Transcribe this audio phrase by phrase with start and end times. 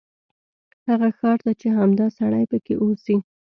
[0.89, 3.15] هغه ښار ته چې همدا سړی پکې اوسي.